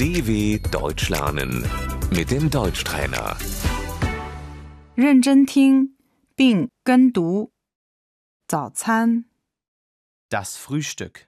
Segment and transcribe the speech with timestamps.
[0.00, 1.62] DW Deutsch lernen
[2.10, 3.36] mit dem Deutschtrainer.
[4.94, 5.96] 认真听
[6.34, 7.52] 并跟读。
[8.48, 9.24] 早餐，
[10.30, 11.26] Das Frühstück.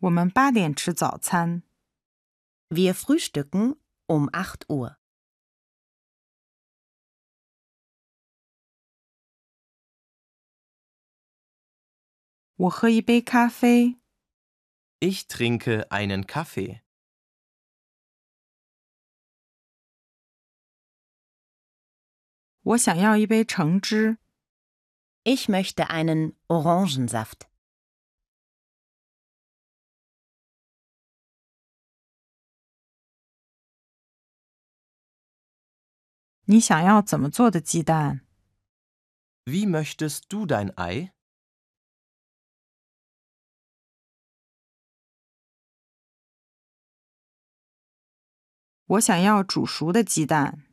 [0.00, 1.62] 我们八点吃早餐。
[2.68, 3.76] Wir frühstücken
[4.06, 4.96] um 8 Uhr.
[12.56, 13.98] 我喝一杯咖啡。
[15.00, 16.80] Ich trinke einen Kaffee.
[22.62, 24.18] 我想要一杯橙汁。
[25.24, 27.46] Ich möchte einen Orangensaft.
[36.50, 38.22] 你想要怎么做的鸡蛋？
[39.44, 41.12] Wie möchtest du dein Ei?
[48.92, 50.64] 我想要煮熟的鸡蛋。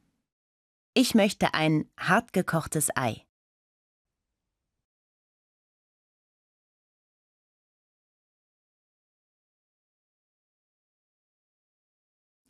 [0.94, 3.26] Ich möchte ein hartgekochtes Ei.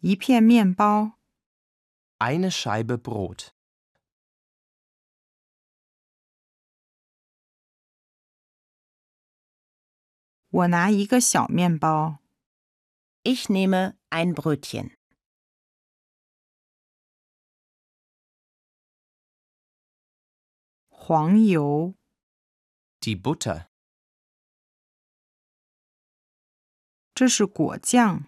[0.02, 1.14] 一片面包。
[2.20, 3.56] Eine Scheibe Brot.
[10.50, 12.20] 我拿一个小面包。
[13.24, 14.92] Ich nehme ein Brötchen.
[21.00, 21.96] 黄油。
[23.02, 23.68] Die Butter.
[27.14, 28.26] 这是果酱。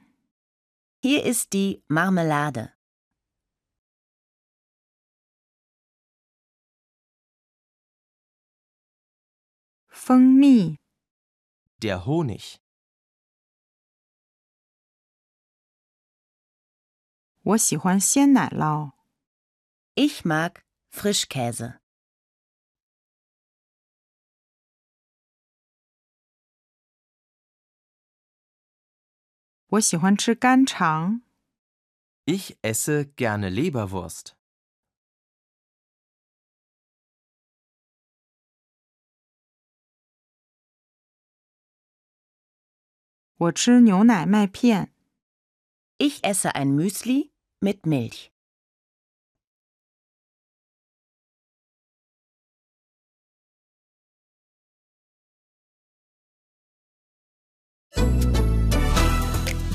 [1.02, 2.74] Hier ist die Marmelade.
[9.90, 10.78] 蜂蜜。
[11.80, 12.58] Der Honig.
[17.42, 18.94] 我喜欢鲜奶酪。
[19.96, 21.80] Ich mag Frischkäse.
[29.72, 31.22] 我喜欢吃干肠。
[32.26, 34.38] Ich esse gerne Leberwurst.
[43.40, 44.92] 我吃牛奶麦片。
[46.00, 48.32] Ich esse ein Müsli mit Milch.